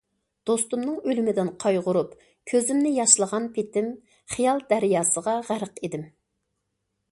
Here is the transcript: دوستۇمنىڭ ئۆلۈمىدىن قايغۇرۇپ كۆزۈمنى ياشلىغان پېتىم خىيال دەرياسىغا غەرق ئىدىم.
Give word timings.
دوستۇمنىڭ 0.49 0.95
ئۆلۈمىدىن 1.09 1.51
قايغۇرۇپ 1.63 2.15
كۆزۈمنى 2.53 2.95
ياشلىغان 2.95 3.47
پېتىم 3.59 3.93
خىيال 4.35 4.67
دەرياسىغا 4.75 5.39
غەرق 5.51 5.81
ئىدىم. 5.85 6.11